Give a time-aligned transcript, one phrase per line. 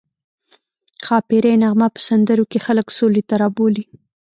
[1.05, 3.85] ښاپیرۍ نغمه په سندرو کې خلک سولې ته رابولي